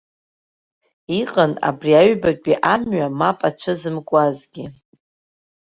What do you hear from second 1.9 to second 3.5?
аҩбатәи амҩа мап